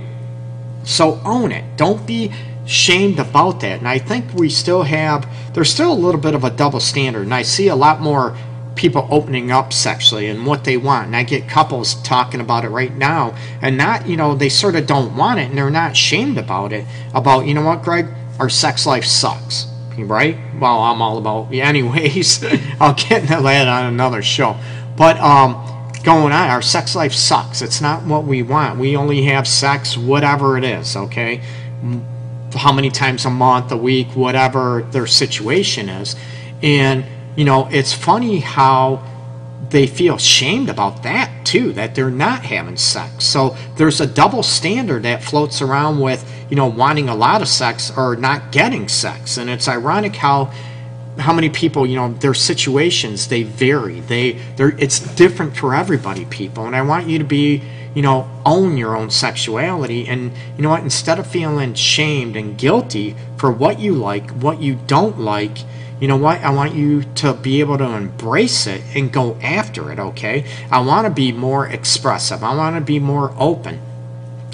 So 0.83 1.19
own 1.25 1.51
it. 1.51 1.75
Don't 1.75 2.07
be 2.07 2.31
shamed 2.65 3.19
about 3.19 3.59
that. 3.59 3.79
And 3.79 3.87
I 3.87 3.97
think 3.97 4.33
we 4.33 4.49
still 4.49 4.83
have, 4.83 5.27
there's 5.53 5.69
still 5.69 5.91
a 5.91 5.93
little 5.93 6.21
bit 6.21 6.33
of 6.33 6.45
a 6.45 6.49
double 6.49 6.79
standard. 6.79 7.23
And 7.23 7.33
I 7.33 7.41
see 7.41 7.67
a 7.67 7.75
lot 7.75 7.99
more 7.99 8.37
people 8.75 9.07
opening 9.11 9.51
up 9.51 9.73
sexually 9.73 10.27
and 10.27 10.45
what 10.45 10.63
they 10.63 10.77
want. 10.77 11.07
And 11.07 11.15
I 11.15 11.23
get 11.23 11.47
couples 11.47 11.95
talking 12.03 12.41
about 12.41 12.65
it 12.65 12.69
right 12.69 12.95
now, 12.95 13.35
and 13.61 13.77
not, 13.77 14.07
you 14.07 14.17
know, 14.17 14.35
they 14.35 14.49
sort 14.49 14.75
of 14.75 14.87
don't 14.87 15.15
want 15.15 15.39
it 15.39 15.49
and 15.49 15.57
they're 15.57 15.69
not 15.69 15.95
shamed 15.95 16.37
about 16.37 16.73
it. 16.73 16.85
About, 17.13 17.45
you 17.45 17.53
know 17.53 17.63
what, 17.63 17.83
Greg, 17.83 18.07
our 18.39 18.49
sex 18.49 18.85
life 18.85 19.05
sucks, 19.05 19.67
right? 19.97 20.37
Well, 20.59 20.81
I'm 20.81 21.01
all 21.01 21.17
about, 21.17 21.53
anyways, 21.53 22.43
I'll 22.79 22.93
get 22.93 23.23
into 23.23 23.41
that 23.41 23.67
on 23.67 23.85
another 23.85 24.21
show. 24.21 24.55
But, 24.97 25.19
um, 25.19 25.67
going 26.03 26.33
on, 26.33 26.49
our 26.49 26.61
sex 26.61 26.95
life 26.95 27.13
sucks. 27.13 27.61
It's 27.61 27.81
not 27.81 28.03
what 28.03 28.23
we 28.23 28.41
want. 28.41 28.79
We 28.79 28.95
only 28.95 29.23
have 29.23 29.47
sex, 29.47 29.97
whatever 29.97 30.57
it 30.57 30.63
is, 30.63 30.95
okay? 30.95 31.41
How 32.55 32.73
many 32.73 32.89
times 32.89 33.25
a 33.25 33.29
month, 33.29 33.71
a 33.71 33.77
week, 33.77 34.15
whatever 34.15 34.83
their 34.91 35.07
situation 35.07 35.89
is. 35.89 36.15
And, 36.63 37.05
you 37.35 37.45
know, 37.45 37.67
it's 37.71 37.93
funny 37.93 38.39
how 38.39 39.03
they 39.69 39.87
feel 39.87 40.17
shamed 40.17 40.69
about 40.69 41.03
that 41.03 41.45
too, 41.45 41.71
that 41.73 41.95
they're 41.95 42.11
not 42.11 42.43
having 42.43 42.77
sex. 42.77 43.23
So 43.25 43.55
there's 43.77 44.01
a 44.01 44.07
double 44.07 44.43
standard 44.43 45.03
that 45.03 45.23
floats 45.23 45.61
around 45.61 45.99
with, 45.99 46.29
you 46.49 46.55
know, 46.55 46.67
wanting 46.67 47.09
a 47.09 47.15
lot 47.15 47.41
of 47.41 47.47
sex 47.47 47.91
or 47.95 48.15
not 48.15 48.51
getting 48.51 48.89
sex. 48.89 49.37
And 49.37 49.49
it's 49.49 49.67
ironic 49.67 50.15
how 50.15 50.51
how 51.19 51.33
many 51.33 51.49
people 51.49 51.85
you 51.85 51.95
know 51.95 52.13
their 52.13 52.33
situations 52.33 53.27
they 53.27 53.43
vary 53.43 53.99
they 53.99 54.31
they're 54.55 54.75
it's 54.79 54.99
different 55.15 55.55
for 55.55 55.75
everybody 55.75 56.23
people 56.25 56.65
and 56.65 56.75
i 56.75 56.81
want 56.81 57.05
you 57.05 57.17
to 57.17 57.23
be 57.25 57.61
you 57.93 58.01
know 58.01 58.29
own 58.45 58.77
your 58.77 58.95
own 58.95 59.09
sexuality 59.09 60.07
and 60.07 60.31
you 60.55 60.63
know 60.63 60.69
what 60.69 60.81
instead 60.81 61.19
of 61.19 61.27
feeling 61.27 61.73
shamed 61.73 62.37
and 62.37 62.57
guilty 62.57 63.15
for 63.37 63.51
what 63.51 63.77
you 63.77 63.93
like 63.93 64.31
what 64.31 64.61
you 64.61 64.79
don't 64.87 65.19
like 65.19 65.57
you 66.01 66.07
know 66.07 66.17
what 66.17 66.41
i 66.41 66.49
want 66.49 66.75
you 66.75 67.03
to 67.15 67.33
be 67.33 67.61
able 67.61 67.77
to 67.77 67.85
embrace 67.85 68.67
it 68.67 68.81
and 68.93 69.13
go 69.13 69.35
after 69.35 69.89
it 69.91 69.99
okay 69.99 70.43
i 70.69 70.79
want 70.81 71.05
to 71.05 71.13
be 71.13 71.31
more 71.31 71.65
expressive 71.67 72.43
i 72.43 72.53
want 72.53 72.75
to 72.75 72.81
be 72.81 72.99
more 72.99 73.33
open 73.37 73.79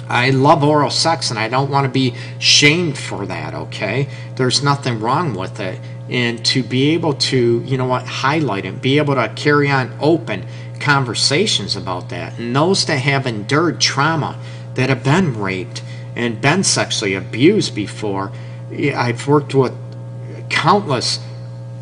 I 0.08 0.30
love 0.30 0.64
oral 0.64 0.90
sex 0.90 1.30
and 1.30 1.38
I 1.38 1.48
don't 1.48 1.70
want 1.70 1.84
to 1.84 1.90
be 1.90 2.14
shamed 2.38 2.96
for 2.98 3.26
that, 3.26 3.54
okay? 3.54 4.08
There's 4.36 4.62
nothing 4.62 5.00
wrong 5.00 5.34
with 5.34 5.60
it. 5.60 5.78
And 6.08 6.42
to 6.46 6.62
be 6.62 6.90
able 6.90 7.12
to, 7.14 7.62
you 7.66 7.76
know 7.76 7.84
what, 7.84 8.06
highlight 8.06 8.64
it, 8.64 8.80
be 8.80 8.96
able 8.96 9.16
to 9.16 9.30
carry 9.36 9.70
on 9.70 9.94
open 10.00 10.46
conversations 10.80 11.76
about 11.76 12.08
that. 12.08 12.38
And 12.38 12.56
those 12.56 12.86
that 12.86 12.96
have 13.00 13.26
endured 13.26 13.80
trauma, 13.80 14.38
that 14.74 14.88
have 14.88 15.04
been 15.04 15.38
raped 15.38 15.82
and 16.16 16.40
been 16.40 16.64
sexually 16.64 17.14
abused 17.14 17.74
before, 17.74 18.32
I've 18.72 19.26
worked 19.28 19.54
with 19.54 19.74
countless 20.48 21.18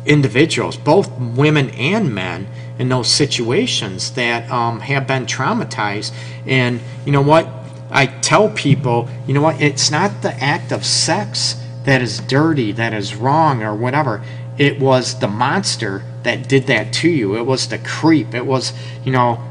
individuals, 0.07 0.77
both 0.77 1.11
women 1.19 1.69
and 1.71 2.13
men, 2.13 2.47
in 2.79 2.89
those 2.89 3.07
situations 3.11 4.11
that 4.11 4.49
um, 4.51 4.81
have 4.81 5.07
been 5.07 5.25
traumatized. 5.25 6.13
And 6.45 6.79
you 7.05 7.11
know 7.11 7.21
what? 7.21 7.47
I 7.89 8.05
tell 8.05 8.49
people, 8.49 9.09
you 9.25 9.33
know 9.33 9.41
what, 9.41 9.61
it's 9.61 9.89
not 9.89 10.21
the 10.21 10.33
act 10.33 10.71
of 10.71 10.85
sex 10.85 11.55
that 11.85 12.01
is 12.01 12.19
dirty, 12.19 12.71
that 12.73 12.93
is 12.93 13.15
wrong, 13.15 13.63
or 13.63 13.73
whatever. 13.73 14.23
It 14.57 14.79
was 14.79 15.19
the 15.19 15.27
monster 15.27 16.03
that 16.23 16.49
did 16.49 16.67
that 16.67 16.91
to 16.93 17.09
you. 17.09 17.37
It 17.37 17.45
was 17.45 17.67
the 17.69 17.77
creep. 17.77 18.33
It 18.33 18.45
was, 18.45 18.73
you 19.05 19.11
know, 19.11 19.41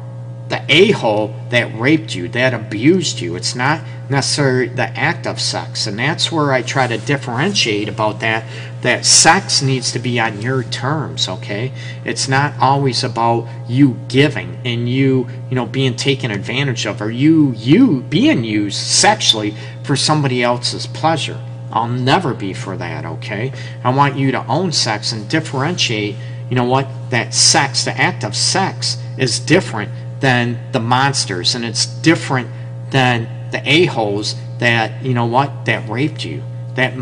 the 0.49 0.63
a 0.69 0.93
hole 0.93 1.35
that 1.51 1.77
raped 1.79 2.15
you, 2.15 2.29
that 2.29 2.55
abused 2.55 3.21
you. 3.21 3.35
It's 3.35 3.55
not 3.55 3.81
necessarily 4.09 4.69
the 4.69 4.89
act 4.97 5.27
of 5.27 5.41
sex. 5.41 5.87
And 5.87 5.99
that's 5.99 6.31
where 6.31 6.53
I 6.53 6.63
try 6.63 6.87
to 6.87 6.99
differentiate 6.99 7.89
about 7.89 8.21
that. 8.21 8.45
That 8.83 9.05
sex 9.05 9.63
needs 9.63 9.91
to 9.93 9.99
be 9.99 10.21
on 10.21 10.41
your 10.41 10.63
terms, 10.63 11.29
okay? 11.29 11.73
It's 12.05 12.29
not 12.29 12.55
always 12.61 13.03
about 13.03 13.49
you 13.67 13.99
giving 14.07 14.61
and 14.65 14.89
you, 14.89 15.27
you 15.51 15.57
know, 15.57 15.67
being 15.67 15.97
taken 15.97 16.31
advantage 16.31 16.87
of 16.87 17.03
or 17.03 17.11
you 17.11 17.53
you 17.57 18.03
being 18.03 18.45
used 18.45 18.79
sexually 18.79 19.57
for 19.83 19.97
somebody 19.97 20.43
else's 20.43 20.87
pleasure. 20.87 21.41
I'll 21.73 21.89
never 21.89 22.33
be 22.33 22.53
for 22.53 22.77
that, 22.77 23.05
okay? 23.05 23.53
I 23.83 23.91
want 23.91 24.17
you 24.17 24.31
to 24.31 24.47
own 24.47 24.71
sex 24.71 25.11
and 25.11 25.29
differentiate, 25.29 26.15
you 26.49 26.55
know 26.55 26.65
what, 26.65 26.87
that 27.11 27.35
sex, 27.35 27.85
the 27.85 27.99
act 27.99 28.23
of 28.23 28.37
sex 28.37 28.99
is 29.19 29.41
different 29.41 29.91
than 30.21 30.59
the 30.73 30.81
monsters, 30.81 31.55
and 31.55 31.65
it's 31.65 31.87
different 31.87 32.49
than 32.91 33.29
the 33.51 33.63
a-holes 33.69 34.35
that 34.59 35.05
you 35.05 35.15
know 35.15 35.27
what 35.27 35.67
that 35.67 35.89
raped 35.89 36.25
you, 36.25 36.43
that 36.75 36.95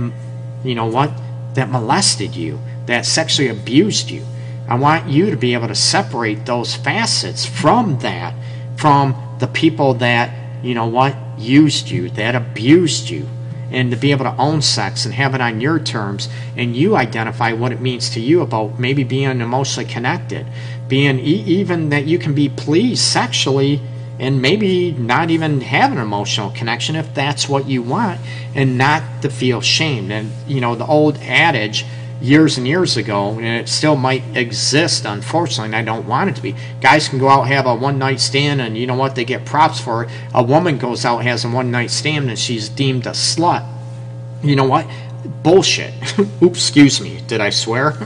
you 0.65 0.75
know 0.75 0.87
what 0.87 1.13
that 1.55 1.71
molested 1.71 2.35
you, 2.35 2.59
that 2.87 3.07
sexually 3.07 3.49
abused 3.49 4.11
you. 4.11 4.25
I 4.69 4.77
want 4.77 5.09
you 5.09 5.31
to 5.31 5.37
be 5.37 5.55
able 5.55 5.69
to 5.69 5.75
separate 5.75 6.47
those 6.47 6.75
facets 6.75 7.45
from 7.45 7.99
that, 8.01 8.35
from 8.77 9.37
the 9.39 9.47
people 9.47 9.95
that 9.95 10.65
you 10.65 10.75
know 10.75 10.87
what 10.87 11.17
used 11.39 11.91
you, 11.91 12.11
that 12.11 12.35
abused 12.35 13.11
you. 13.11 13.29
And 13.71 13.91
to 13.91 13.97
be 13.97 14.13
able 14.13 14.25
to 14.27 14.37
own 14.37 14.63
sex 14.63 15.05
and 15.05 15.15
have 15.15 15.35
it 15.35 15.41
on 15.41 15.61
your 15.61 15.81
terms 15.81 16.29
and 16.57 16.77
you 16.77 16.95
identify 16.95 17.53
what 17.53 17.73
it 17.73 17.81
means 17.81 18.09
to 18.11 18.21
you 18.21 18.41
about 18.41 18.79
maybe 18.79 19.03
being 19.03 19.41
emotionally 19.41 19.91
connected 19.91 20.47
being 20.89 21.19
e- 21.19 21.45
even 21.47 21.89
that 21.91 22.07
you 22.07 22.19
can 22.19 22.35
be 22.35 22.49
pleased 22.49 23.03
sexually 23.03 23.81
and 24.19 24.41
maybe 24.41 24.93
not 24.93 25.31
even 25.31 25.61
have 25.61 25.91
an 25.91 25.99
emotional 25.99 26.51
connection 26.51 26.95
if 26.95 27.13
that's 27.15 27.49
what 27.49 27.67
you 27.67 27.83
want 27.83 28.21
and 28.55 28.79
not 28.79 29.03
to 29.23 29.29
feel 29.31 29.61
shamed. 29.61 30.13
And 30.13 30.31
you 30.47 30.61
know 30.61 30.75
the 30.75 30.87
old 30.87 31.19
adage 31.19 31.85
years 32.21 32.57
and 32.57 32.67
years 32.67 32.97
ago 32.97 33.33
and 33.33 33.45
it 33.45 33.69
still 33.69 33.97
might 33.97 34.23
exist 34.35 35.05
unfortunately 35.05 35.67
and 35.67 35.77
i 35.77 35.83
don't 35.83 36.07
want 36.07 36.31
it 36.31 36.37
to 36.37 36.41
be 36.41 36.55
guys 36.81 37.07
can 37.07 37.19
go 37.19 37.29
out 37.29 37.43
have 37.43 37.67
a 37.67 37.75
one 37.75 37.99
night 37.99 38.19
stand 38.19 38.63
and 38.63 38.79
you 38.79 38.87
know 38.87 38.95
what? 38.95 39.15
They 39.15 39.25
get 39.25 39.45
props 39.45 39.81
for 39.81 40.05
it. 40.05 40.11
A 40.33 40.43
woman 40.43 40.79
goes 40.79 41.05
out 41.05 41.19
has 41.19 41.45
a 41.45 41.51
one 41.51 41.71
night 41.71 41.91
stand 41.91 42.31
and 42.31 42.39
she's 42.39 42.69
deemed 42.69 43.07
a 43.07 43.11
slut. 43.11 43.67
You 44.43 44.57
know 44.57 44.65
what 44.65 44.87
bullshit. 45.43 45.95
Oops, 46.43 46.59
excuse 46.59 47.01
me. 47.01 47.21
Did 47.27 47.41
I 47.41 47.51
swear? 47.51 47.93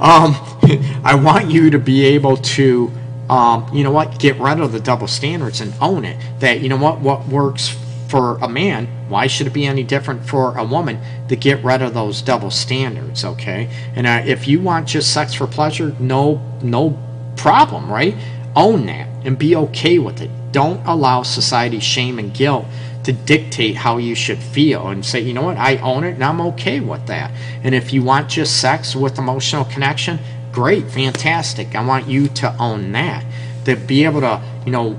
um, 0.00 0.34
I 1.04 1.18
want 1.22 1.50
you 1.50 1.70
to 1.70 1.78
be 1.78 2.04
able 2.06 2.36
to, 2.36 2.90
um, 3.28 3.68
you 3.72 3.84
know 3.84 3.90
what, 3.90 4.18
get 4.18 4.38
rid 4.38 4.60
of 4.60 4.72
the 4.72 4.80
double 4.80 5.06
standards 5.06 5.60
and 5.60 5.72
own 5.80 6.04
it. 6.04 6.16
That, 6.40 6.60
you 6.60 6.68
know 6.68 6.76
what, 6.76 7.00
what 7.00 7.26
works 7.26 7.76
for 8.08 8.36
a 8.38 8.48
man, 8.48 8.86
why 9.08 9.26
should 9.26 9.46
it 9.46 9.52
be 9.52 9.66
any 9.66 9.82
different 9.82 10.28
for 10.28 10.56
a 10.56 10.64
woman 10.64 11.00
to 11.28 11.36
get 11.36 11.64
rid 11.64 11.82
of 11.82 11.94
those 11.94 12.22
double 12.22 12.50
standards, 12.50 13.24
okay? 13.24 13.68
And 13.96 14.06
uh, 14.06 14.22
if 14.24 14.46
you 14.46 14.60
want 14.60 14.86
just 14.86 15.12
sex 15.12 15.34
for 15.34 15.46
pleasure, 15.46 15.94
no, 15.98 16.40
no 16.62 16.98
problem, 17.36 17.90
right? 17.90 18.14
Own 18.54 18.86
that 18.86 19.08
and 19.24 19.38
be 19.38 19.56
okay 19.56 19.98
with 19.98 20.20
it. 20.20 20.30
Don't 20.52 20.84
allow 20.86 21.22
society 21.22 21.80
shame 21.80 22.18
and 22.18 22.32
guilt 22.32 22.66
to 23.04 23.12
dictate 23.12 23.76
how 23.76 23.98
you 23.98 24.14
should 24.14 24.38
feel 24.38 24.88
and 24.88 25.04
say, 25.04 25.20
you 25.20 25.32
know 25.32 25.42
what, 25.42 25.58
I 25.58 25.76
own 25.78 26.04
it 26.04 26.14
and 26.14 26.24
I'm 26.24 26.40
okay 26.40 26.80
with 26.80 27.06
that. 27.06 27.30
And 27.62 27.74
if 27.74 27.92
you 27.92 28.02
want 28.02 28.30
just 28.30 28.60
sex 28.60 28.96
with 28.96 29.18
emotional 29.18 29.64
connection, 29.64 30.18
great, 30.52 30.90
fantastic. 30.90 31.74
I 31.74 31.84
want 31.84 32.08
you 32.08 32.28
to 32.28 32.56
own 32.58 32.92
that. 32.92 33.24
To 33.66 33.76
be 33.76 34.04
able 34.04 34.20
to, 34.20 34.42
you 34.64 34.72
know, 34.72 34.98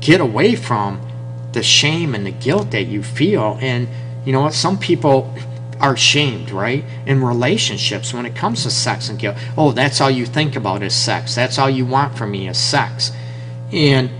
get 0.00 0.20
away 0.20 0.54
from 0.54 1.00
the 1.52 1.62
shame 1.62 2.14
and 2.14 2.26
the 2.26 2.30
guilt 2.30 2.70
that 2.72 2.84
you 2.84 3.02
feel. 3.02 3.58
And 3.60 3.88
you 4.24 4.32
know 4.32 4.42
what, 4.42 4.54
some 4.54 4.78
people 4.78 5.34
are 5.80 5.96
shamed, 5.96 6.50
right? 6.50 6.84
In 7.06 7.22
relationships 7.22 8.12
when 8.12 8.26
it 8.26 8.34
comes 8.34 8.62
to 8.62 8.70
sex 8.70 9.08
and 9.08 9.18
guilt. 9.18 9.36
Oh, 9.56 9.72
that's 9.72 10.00
all 10.00 10.10
you 10.10 10.26
think 10.26 10.56
about 10.56 10.82
is 10.82 10.94
sex. 10.94 11.34
That's 11.34 11.58
all 11.58 11.70
you 11.70 11.86
want 11.86 12.16
from 12.16 12.30
me 12.30 12.48
is 12.48 12.58
sex. 12.58 13.12
And 13.72 14.10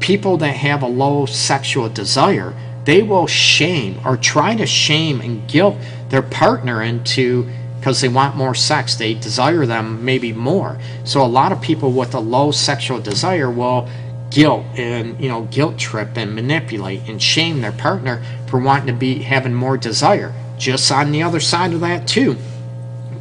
people 0.00 0.36
that 0.38 0.56
have 0.56 0.82
a 0.82 0.86
low 0.86 1.26
sexual 1.26 1.88
desire 1.88 2.54
they 2.84 3.02
will 3.02 3.26
shame 3.26 4.00
or 4.04 4.16
try 4.16 4.54
to 4.56 4.66
shame 4.66 5.20
and 5.20 5.48
guilt 5.48 5.76
their 6.10 6.22
partner 6.22 6.82
into 6.82 7.48
because 7.78 8.00
they 8.00 8.08
want 8.08 8.36
more 8.36 8.54
sex. 8.54 8.94
They 8.94 9.14
desire 9.14 9.66
them 9.66 10.04
maybe 10.04 10.32
more. 10.32 10.78
So 11.04 11.22
a 11.22 11.26
lot 11.26 11.52
of 11.52 11.60
people 11.60 11.92
with 11.92 12.14
a 12.14 12.20
low 12.20 12.50
sexual 12.50 12.98
desire 13.00 13.50
will 13.50 13.88
guilt 14.30 14.64
and 14.76 15.20
you 15.20 15.28
know 15.28 15.42
guilt 15.42 15.78
trip 15.78 16.16
and 16.16 16.34
manipulate 16.34 17.08
and 17.08 17.22
shame 17.22 17.60
their 17.60 17.72
partner 17.72 18.22
for 18.48 18.58
wanting 18.58 18.86
to 18.86 18.92
be 18.92 19.22
having 19.22 19.54
more 19.54 19.76
desire. 19.76 20.32
Just 20.58 20.90
on 20.90 21.12
the 21.12 21.22
other 21.22 21.40
side 21.40 21.72
of 21.72 21.80
that 21.80 22.06
too, 22.06 22.36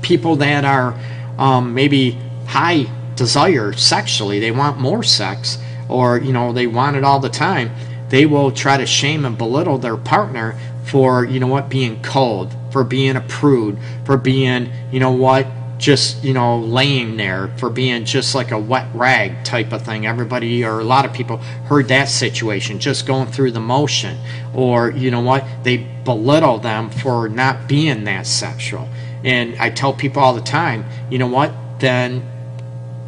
people 0.01 0.35
that 0.37 0.65
are 0.65 0.97
um, 1.37 1.73
maybe 1.73 2.17
high 2.47 2.85
desire 3.15 3.73
sexually, 3.73 4.39
they 4.39 4.51
want 4.51 4.79
more 4.79 5.03
sex, 5.03 5.57
or 5.89 6.17
you 6.17 6.33
know 6.33 6.53
they 6.53 6.67
want 6.67 6.95
it 6.95 7.03
all 7.03 7.19
the 7.19 7.29
time 7.29 7.71
they 8.13 8.27
will 8.27 8.51
try 8.51 8.77
to 8.77 8.85
shame 8.85 9.25
and 9.25 9.39
belittle 9.39 9.79
their 9.79 9.97
partner 9.97 10.55
for, 10.85 11.25
you 11.25 11.39
know 11.39 11.47
what, 11.47 11.67
being 11.67 11.99
cold, 12.03 12.55
for 12.71 12.83
being 12.83 13.15
a 13.15 13.21
prude, 13.21 13.75
for 14.05 14.17
being, 14.17 14.71
you 14.91 14.99
know 14.99 15.09
what, 15.09 15.47
just, 15.79 16.23
you 16.23 16.31
know, 16.31 16.59
laying 16.59 17.17
there, 17.17 17.47
for 17.57 17.71
being 17.71 18.05
just 18.05 18.35
like 18.35 18.51
a 18.51 18.59
wet 18.59 18.87
rag 18.93 19.43
type 19.43 19.73
of 19.73 19.81
thing. 19.81 20.05
Everybody 20.05 20.63
or 20.63 20.79
a 20.79 20.83
lot 20.83 21.05
of 21.05 21.13
people 21.13 21.37
heard 21.37 21.87
that 21.87 22.07
situation, 22.07 22.77
just 22.77 23.07
going 23.07 23.29
through 23.29 23.49
the 23.49 23.59
motion. 23.59 24.19
Or, 24.53 24.91
you 24.91 25.09
know 25.09 25.21
what, 25.21 25.43
they 25.63 25.77
belittle 25.77 26.59
them 26.59 26.91
for 26.91 27.27
not 27.27 27.67
being 27.67 28.03
that 28.03 28.27
sexual. 28.27 28.89
And 29.23 29.55
I 29.55 29.71
tell 29.71 29.91
people 29.91 30.21
all 30.21 30.35
the 30.35 30.41
time, 30.41 30.85
you 31.09 31.17
know 31.17 31.25
what, 31.25 31.51
then 31.79 32.21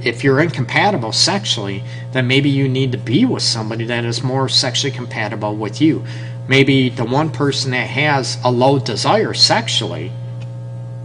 if 0.04 0.24
you're 0.24 0.40
incompatible 0.40 1.12
sexually, 1.12 1.84
then 2.12 2.28
maybe 2.28 2.50
you 2.50 2.68
need 2.68 2.92
to 2.92 2.98
be 2.98 3.26
with 3.26 3.44
somebody 3.44 3.86
that 3.86 4.06
is 4.06 4.24
more 4.24 4.50
sexually 4.50 4.96
compatible 4.96 5.56
with 5.56 5.82
you. 5.82 6.06
Maybe 6.48 6.90
the 6.90 7.06
one 7.06 7.32
person 7.32 7.72
that 7.72 7.88
has 7.90 8.38
a 8.44 8.52
low 8.52 8.78
desire 8.78 9.34
sexually, 9.34 10.12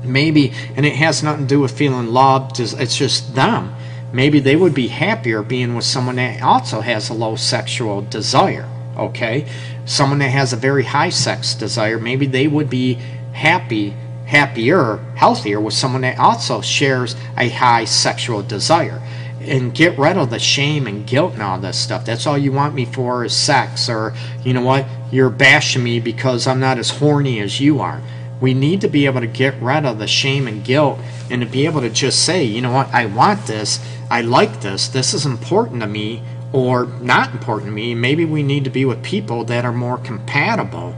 maybe, 0.02 0.52
and 0.76 0.84
it 0.84 0.96
has 0.96 1.22
nothing 1.22 1.46
to 1.46 1.54
do 1.54 1.60
with 1.60 1.76
feeling 1.76 2.08
loved, 2.08 2.60
it's 2.60 2.96
just 2.96 3.34
them. 3.34 3.74
Maybe 4.12 4.40
they 4.40 4.56
would 4.56 4.74
be 4.74 4.88
happier 4.88 5.42
being 5.42 5.74
with 5.74 5.84
someone 5.84 6.16
that 6.16 6.42
also 6.42 6.80
has 6.80 7.08
a 7.08 7.14
low 7.14 7.36
sexual 7.36 8.02
desire, 8.02 8.68
okay? 8.96 9.46
Someone 9.86 10.18
that 10.18 10.30
has 10.30 10.52
a 10.52 10.56
very 10.56 10.84
high 10.84 11.10
sex 11.10 11.54
desire, 11.54 11.98
maybe 11.98 12.26
they 12.26 12.48
would 12.48 12.68
be 12.68 12.94
happy 13.32 13.94
happier, 14.30 14.96
healthier 15.16 15.60
with 15.60 15.74
someone 15.74 16.02
that 16.02 16.18
also 16.18 16.60
shares 16.60 17.16
a 17.36 17.48
high 17.48 17.84
sexual 17.84 18.42
desire. 18.42 19.02
And 19.40 19.74
get 19.74 19.98
rid 19.98 20.18
of 20.18 20.30
the 20.30 20.38
shame 20.38 20.86
and 20.86 21.06
guilt 21.06 21.32
and 21.32 21.42
all 21.42 21.58
this 21.58 21.78
stuff. 21.78 22.04
That's 22.04 22.26
all 22.26 22.36
you 22.36 22.52
want 22.52 22.74
me 22.74 22.84
for 22.84 23.24
is 23.24 23.34
sex, 23.34 23.88
or 23.88 24.14
you 24.44 24.52
know 24.52 24.62
what? 24.62 24.86
you're 25.10 25.30
bashing 25.30 25.82
me 25.82 26.00
because 26.00 26.46
I'm 26.46 26.60
not 26.60 26.78
as 26.78 26.90
horny 26.90 27.40
as 27.40 27.60
you 27.60 27.80
are. 27.80 28.00
We 28.40 28.54
need 28.54 28.80
to 28.82 28.88
be 28.88 29.06
able 29.06 29.20
to 29.20 29.26
get 29.26 29.60
rid 29.60 29.84
of 29.84 29.98
the 29.98 30.06
shame 30.06 30.46
and 30.46 30.64
guilt 30.64 30.98
and 31.30 31.42
to 31.42 31.46
be 31.46 31.66
able 31.66 31.80
to 31.82 31.90
just 31.90 32.24
say, 32.24 32.44
you 32.44 32.60
know 32.60 32.72
what, 32.72 32.92
I 32.94 33.06
want 33.06 33.46
this, 33.46 33.80
I 34.10 34.22
like 34.22 34.60
this, 34.60 34.88
this 34.88 35.12
is 35.12 35.26
important 35.26 35.82
to 35.82 35.86
me, 35.86 36.22
or 36.52 36.86
not 36.86 37.32
important 37.32 37.68
to 37.68 37.72
me. 37.72 37.94
Maybe 37.94 38.24
we 38.24 38.42
need 38.42 38.64
to 38.64 38.70
be 38.70 38.84
with 38.84 39.02
people 39.02 39.44
that 39.44 39.64
are 39.64 39.72
more 39.72 39.98
compatible. 39.98 40.94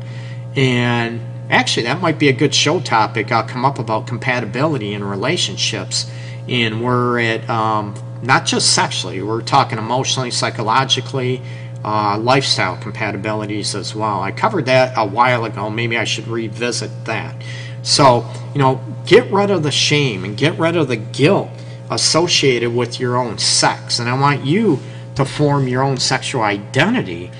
And 0.55 1.21
actually, 1.51 1.85
that 1.85 2.01
might 2.01 2.19
be 2.19 2.29
a 2.29 2.33
good 2.33 2.55
show 2.55 2.81
topic. 2.81 3.31
I'll 3.33 3.47
come 3.47 3.65
up 3.65 3.79
about 3.79 4.07
compatibility 4.07 4.95
in 4.95 5.05
relationships. 5.05 6.11
And 6.49 6.83
we're 6.83 7.21
at 7.21 7.49
um, 7.49 7.95
not 8.23 8.47
just 8.47 8.73
sexually, 8.75 9.23
we're 9.23 9.43
talking 9.43 9.79
emotionally, 9.79 10.31
psychologically, 10.31 11.43
uh, 11.85 12.19
lifestyle 12.19 12.77
compatibilities 12.77 13.75
as 13.75 13.95
well. 13.95 14.21
I 14.21 14.33
covered 14.33 14.67
that 14.67 14.95
a 14.97 15.07
while 15.07 15.45
ago. 15.45 15.71
Maybe 15.71 15.97
I 15.99 16.05
should 16.05 16.29
revisit 16.29 16.91
that. 17.07 17.35
So, 17.83 18.29
you 18.55 18.61
know, 18.61 18.81
get 19.07 19.31
rid 19.33 19.51
of 19.51 19.65
the 19.65 19.73
shame 19.73 20.25
and 20.25 20.37
get 20.37 20.59
rid 20.59 20.77
of 20.77 20.89
the 20.89 20.97
guilt 20.97 21.51
associated 21.91 22.75
with 22.75 23.01
your 23.01 23.17
own 23.17 23.39
sex. 23.39 23.99
And 23.99 24.09
I 24.09 24.19
want 24.19 24.45
you 24.45 24.79
to 25.17 25.25
form 25.25 25.69
your 25.69 25.83
own 25.83 25.99
sexual 25.99 26.43
identity, 26.43 27.31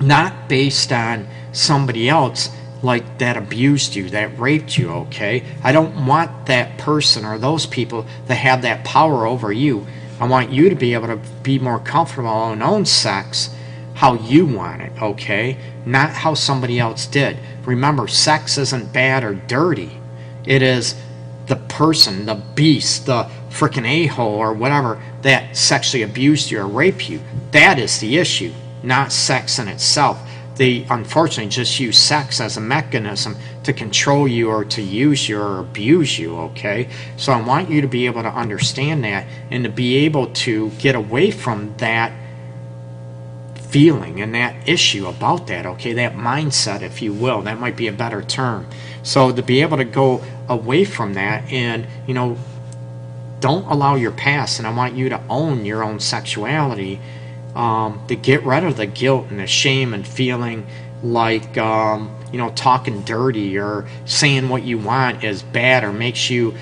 not 0.00 0.48
based 0.48 0.92
on 0.92 1.28
somebody 1.52 2.08
else 2.08 2.50
like 2.82 3.18
that 3.18 3.36
abused 3.36 3.94
you, 3.94 4.10
that 4.10 4.38
raped 4.38 4.76
you, 4.76 4.90
okay? 4.90 5.44
I 5.62 5.72
don't 5.72 6.06
want 6.06 6.46
that 6.46 6.78
person 6.78 7.24
or 7.24 7.38
those 7.38 7.66
people 7.66 8.06
to 8.26 8.34
have 8.34 8.62
that 8.62 8.84
power 8.84 9.26
over 9.26 9.52
you. 9.52 9.86
I 10.20 10.26
want 10.26 10.50
you 10.50 10.68
to 10.68 10.74
be 10.74 10.94
able 10.94 11.08
to 11.08 11.20
be 11.42 11.58
more 11.58 11.78
comfortable 11.78 12.52
in 12.52 12.62
own 12.62 12.84
sex 12.84 13.50
how 13.94 14.14
you 14.14 14.46
want 14.46 14.82
it, 14.82 14.92
okay? 15.00 15.56
Not 15.84 16.10
how 16.10 16.34
somebody 16.34 16.78
else 16.78 17.06
did. 17.06 17.36
Remember, 17.64 18.08
sex 18.08 18.58
isn't 18.58 18.92
bad 18.92 19.22
or 19.22 19.34
dirty. 19.34 19.92
It 20.44 20.62
is 20.62 20.94
the 21.46 21.56
person, 21.56 22.26
the 22.26 22.34
beast, 22.34 23.06
the 23.06 23.28
freaking 23.50 23.86
a 23.86 24.06
hole 24.06 24.34
or 24.34 24.52
whatever 24.52 25.00
that 25.22 25.56
sexually 25.56 26.02
abused 26.02 26.50
you 26.50 26.60
or 26.60 26.66
raped 26.66 27.08
you. 27.08 27.20
That 27.50 27.78
is 27.78 28.00
the 28.00 28.16
issue, 28.18 28.52
not 28.82 29.12
sex 29.12 29.58
in 29.58 29.68
itself. 29.68 30.20
They 30.56 30.86
unfortunately 30.90 31.50
just 31.50 31.80
use 31.80 31.98
sex 31.98 32.40
as 32.40 32.56
a 32.56 32.60
mechanism 32.60 33.36
to 33.64 33.72
control 33.72 34.28
you 34.28 34.50
or 34.50 34.64
to 34.66 34.82
use 34.82 35.28
you 35.28 35.40
or 35.40 35.58
abuse 35.58 36.18
you, 36.18 36.36
okay? 36.36 36.88
So 37.16 37.32
I 37.32 37.40
want 37.40 37.70
you 37.70 37.80
to 37.80 37.88
be 37.88 38.06
able 38.06 38.22
to 38.22 38.28
understand 38.28 39.04
that 39.04 39.26
and 39.50 39.64
to 39.64 39.70
be 39.70 39.96
able 40.04 40.26
to 40.26 40.70
get 40.70 40.94
away 40.94 41.30
from 41.30 41.74
that 41.78 42.12
feeling 43.70 44.20
and 44.20 44.34
that 44.34 44.68
issue 44.68 45.06
about 45.06 45.46
that, 45.46 45.64
okay? 45.64 45.94
That 45.94 46.14
mindset, 46.14 46.82
if 46.82 47.00
you 47.00 47.14
will. 47.14 47.40
That 47.42 47.58
might 47.58 47.76
be 47.76 47.88
a 47.88 47.92
better 47.92 48.22
term. 48.22 48.66
So 49.02 49.32
to 49.32 49.42
be 49.42 49.62
able 49.62 49.78
to 49.78 49.84
go 49.84 50.22
away 50.48 50.84
from 50.84 51.14
that 51.14 51.50
and, 51.50 51.86
you 52.06 52.12
know, 52.12 52.36
don't 53.40 53.64
allow 53.64 53.94
your 53.94 54.12
past, 54.12 54.58
and 54.58 54.68
I 54.68 54.72
want 54.72 54.94
you 54.94 55.08
to 55.08 55.20
own 55.28 55.64
your 55.64 55.82
own 55.82 55.98
sexuality, 55.98 57.00
um, 57.54 58.02
to 58.08 58.16
get 58.16 58.44
rid 58.44 58.64
of 58.64 58.76
the 58.76 58.86
guilt 58.86 59.26
and 59.30 59.38
the 59.38 59.46
shame 59.46 59.94
and 59.94 60.06
feeling 60.06 60.66
like, 61.02 61.58
um, 61.58 62.16
you 62.32 62.38
know, 62.38 62.50
talking 62.50 63.02
dirty 63.02 63.58
or 63.58 63.86
saying 64.04 64.48
what 64.48 64.62
you 64.62 64.78
want 64.78 65.24
is 65.24 65.42
bad 65.42 65.84
or 65.84 65.92
makes 65.92 66.30
you 66.30 66.54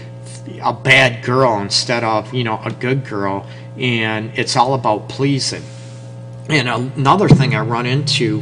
a 0.62 0.72
bad 0.72 1.22
girl 1.24 1.60
instead 1.60 2.02
of, 2.02 2.32
you 2.34 2.44
know, 2.44 2.60
a 2.64 2.70
good 2.70 3.06
girl. 3.06 3.46
And 3.76 4.32
it's 4.38 4.56
all 4.56 4.74
about 4.74 5.08
pleasing. 5.08 5.62
And 6.48 6.68
another 6.68 7.28
thing 7.28 7.54
I 7.54 7.60
run 7.60 7.86
into 7.86 8.40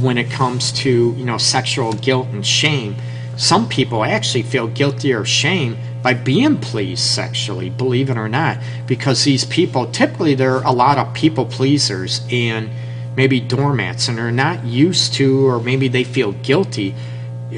when 0.00 0.18
it 0.18 0.30
comes 0.30 0.70
to, 0.72 1.14
you 1.16 1.24
know, 1.24 1.38
sexual 1.38 1.92
guilt 1.94 2.28
and 2.28 2.46
shame, 2.46 2.94
some 3.36 3.68
people 3.68 4.04
actually 4.04 4.42
feel 4.42 4.68
guilty 4.68 5.12
or 5.12 5.24
shame 5.24 5.76
by 6.02 6.14
being 6.14 6.58
pleased 6.58 7.02
sexually, 7.02 7.70
believe 7.70 8.10
it 8.10 8.16
or 8.16 8.28
not, 8.28 8.58
because 8.86 9.24
these 9.24 9.44
people 9.44 9.86
typically 9.86 10.34
they're 10.34 10.62
a 10.62 10.72
lot 10.72 10.98
of 10.98 11.12
people 11.14 11.44
pleasers 11.44 12.20
and 12.30 12.70
maybe 13.16 13.40
doormats, 13.40 14.08
and 14.08 14.16
they're 14.16 14.30
not 14.30 14.64
used 14.64 15.12
to, 15.14 15.46
or 15.48 15.60
maybe 15.60 15.88
they 15.88 16.04
feel 16.04 16.32
guilty 16.32 16.94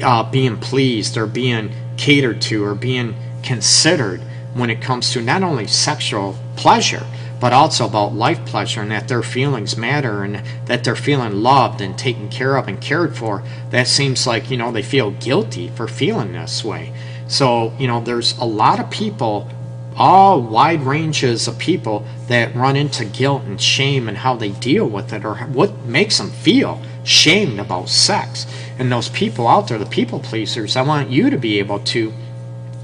uh, 0.01 0.23
being 0.29 0.57
pleased 0.57 1.17
or 1.17 1.27
being 1.27 1.71
catered 1.97 2.41
to 2.41 2.63
or 2.63 2.73
being 2.73 3.15
considered 3.43 4.21
when 4.53 4.69
it 4.69 4.81
comes 4.81 5.11
to 5.11 5.21
not 5.21 5.43
only 5.43 5.67
sexual 5.67 6.35
pleasure 6.55 7.05
but 7.41 7.53
also 7.53 7.87
about 7.87 8.13
life 8.13 8.45
pleasure 8.45 8.81
and 8.81 8.91
that 8.91 9.07
their 9.07 9.23
feelings 9.23 9.75
matter 9.75 10.23
and 10.23 10.43
that 10.67 10.83
they're 10.83 10.95
feeling 10.95 11.41
loved 11.41 11.81
and 11.81 11.97
taken 11.97 12.29
care 12.29 12.55
of 12.55 12.67
and 12.67 12.79
cared 12.79 13.17
for. 13.17 13.43
That 13.71 13.87
seems 13.87 14.27
like, 14.27 14.51
you 14.51 14.57
know, 14.57 14.71
they 14.71 14.83
feel 14.83 15.09
guilty 15.09 15.69
for 15.69 15.87
feeling 15.87 16.33
this 16.33 16.63
way. 16.63 16.93
So, 17.31 17.71
you 17.79 17.87
know, 17.87 18.01
there's 18.01 18.37
a 18.39 18.43
lot 18.43 18.81
of 18.81 18.89
people, 18.89 19.47
all 19.95 20.41
wide 20.41 20.81
ranges 20.81 21.47
of 21.47 21.57
people 21.57 22.05
that 22.27 22.53
run 22.53 22.75
into 22.75 23.05
guilt 23.05 23.43
and 23.43 23.59
shame 23.59 24.09
and 24.09 24.17
how 24.17 24.35
they 24.35 24.49
deal 24.49 24.85
with 24.85 25.13
it 25.13 25.23
or 25.23 25.35
what 25.35 25.85
makes 25.85 26.17
them 26.17 26.29
feel 26.29 26.81
shamed 27.05 27.57
about 27.57 27.87
sex. 27.87 28.45
And 28.77 28.91
those 28.91 29.07
people 29.07 29.47
out 29.47 29.69
there, 29.69 29.77
the 29.77 29.85
people 29.85 30.19
pleasers, 30.19 30.75
I 30.75 30.81
want 30.81 31.09
you 31.09 31.29
to 31.29 31.37
be 31.37 31.59
able 31.59 31.79
to, 31.79 32.11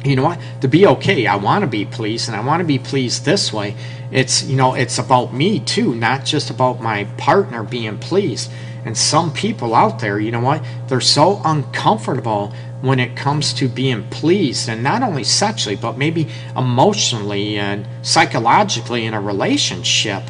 you 0.05 0.15
know 0.15 0.23
what, 0.23 0.39
to 0.61 0.69
be 0.69 0.87
okay. 0.87 1.27
I 1.27 1.35
want 1.35 1.63
to 1.63 1.67
be 1.67 1.83
pleased 1.83 2.29
and 2.29 2.37
I 2.37 2.39
want 2.39 2.61
to 2.61 2.65
be 2.65 2.79
pleased 2.79 3.25
this 3.25 3.51
way. 3.51 3.75
It's, 4.11 4.43
you 4.43 4.55
know, 4.55 4.75
it's 4.75 4.97
about 4.97 5.33
me 5.33 5.59
too, 5.59 5.93
not 5.93 6.23
just 6.23 6.49
about 6.49 6.79
my 6.79 7.03
partner 7.17 7.63
being 7.63 7.97
pleased. 7.97 8.49
And 8.85 8.97
some 8.97 9.33
people 9.33 9.75
out 9.75 9.99
there, 9.99 10.17
you 10.17 10.31
know 10.31 10.39
what, 10.39 10.63
they're 10.87 11.01
so 11.01 11.41
uncomfortable 11.43 12.53
when 12.81 12.99
it 12.99 13.15
comes 13.15 13.53
to 13.53 13.67
being 13.67 14.07
pleased 14.09 14.69
and 14.69 14.83
not 14.83 15.01
only 15.01 15.23
sexually 15.23 15.75
but 15.75 15.97
maybe 15.97 16.27
emotionally 16.55 17.57
and 17.57 17.87
psychologically 18.01 19.05
in 19.05 19.13
a 19.13 19.21
relationship. 19.21 20.23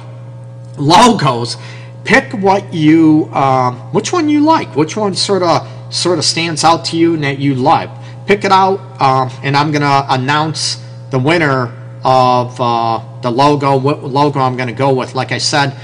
Logos. 0.78 1.58
Pick 2.04 2.32
what 2.32 2.72
you 2.72 3.28
um, 3.34 3.76
which 3.92 4.12
one 4.12 4.30
you 4.30 4.40
like. 4.40 4.74
Which 4.74 4.96
one 4.96 5.14
sort 5.14 5.42
of 5.42 5.68
sort 5.90 6.18
of 6.18 6.24
stands 6.24 6.64
out 6.64 6.84
to 6.86 6.96
you 6.96 7.14
and 7.14 7.24
that 7.24 7.38
you 7.38 7.54
like. 7.54 7.90
Pick 8.26 8.44
it 8.44 8.52
out, 8.52 8.80
uh, 9.00 9.28
and 9.42 9.56
I'm 9.56 9.72
going 9.72 9.82
to 9.82 10.06
announce 10.08 10.82
the 11.10 11.18
winner 11.18 11.76
of 12.04 12.60
uh, 12.60 13.20
the 13.22 13.30
logo, 13.30 13.76
what 13.76 14.04
logo 14.04 14.40
I'm 14.40 14.56
going 14.56 14.68
to 14.68 14.74
go 14.74 14.94
with. 14.94 15.14
Like 15.14 15.32
I 15.32 15.38
said, 15.38 15.76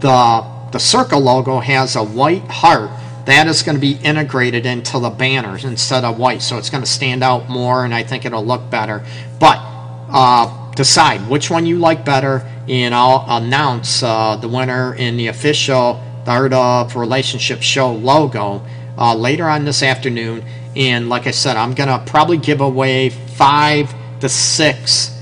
the 0.00 0.52
the 0.72 0.78
circle 0.78 1.20
logo 1.20 1.60
has 1.60 1.96
a 1.96 2.02
white 2.02 2.50
heart 2.50 2.90
that 3.26 3.46
is 3.46 3.62
going 3.62 3.76
to 3.76 3.80
be 3.80 3.92
integrated 4.02 4.66
into 4.66 4.98
the 4.98 5.10
banners 5.10 5.64
instead 5.64 6.02
of 6.02 6.18
white 6.18 6.42
so 6.42 6.56
it's 6.56 6.70
going 6.70 6.82
to 6.82 6.90
stand 6.90 7.22
out 7.22 7.48
more 7.48 7.84
and 7.84 7.94
i 7.94 8.02
think 8.02 8.24
it'll 8.24 8.44
look 8.44 8.68
better 8.70 9.04
but 9.38 9.58
uh, 10.08 10.72
decide 10.72 11.20
which 11.28 11.50
one 11.50 11.66
you 11.66 11.78
like 11.78 12.04
better 12.04 12.38
and 12.68 12.94
i'll 12.94 13.24
announce 13.42 14.02
uh, 14.02 14.34
the 14.36 14.48
winner 14.48 14.94
in 14.94 15.16
the 15.16 15.26
official 15.28 16.02
art 16.26 16.52
of 16.52 16.96
relationship 16.96 17.60
show 17.60 17.92
logo 17.92 18.64
uh, 18.98 19.14
later 19.14 19.48
on 19.48 19.64
this 19.64 19.82
afternoon 19.82 20.44
and 20.76 21.08
like 21.08 21.26
i 21.26 21.30
said 21.30 21.56
i'm 21.56 21.74
going 21.74 21.88
to 21.88 21.98
probably 22.10 22.36
give 22.36 22.60
away 22.60 23.10
five 23.10 23.92
to 24.20 24.28
six 24.28 25.18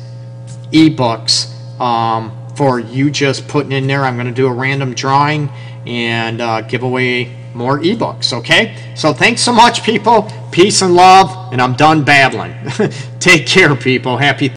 ebooks 0.72 1.50
um, 1.80 2.36
for 2.56 2.78
you 2.78 3.10
just 3.10 3.48
putting 3.48 3.72
in 3.72 3.86
there. 3.86 4.04
I'm 4.04 4.16
going 4.16 4.26
to 4.26 4.32
do 4.32 4.46
a 4.46 4.52
random 4.52 4.94
drawing 4.94 5.48
and 5.86 6.40
uh, 6.40 6.60
give 6.62 6.82
away 6.82 7.34
more 7.54 7.78
ebooks. 7.80 8.32
Okay? 8.32 8.76
So 8.94 9.12
thanks 9.12 9.40
so 9.40 9.52
much, 9.52 9.82
people. 9.82 10.30
Peace 10.52 10.82
and 10.82 10.94
love. 10.94 11.52
And 11.52 11.60
I'm 11.60 11.74
done 11.74 12.04
babbling. 12.04 12.54
Take 13.18 13.46
care, 13.46 13.74
people. 13.74 14.16
Happy. 14.16 14.48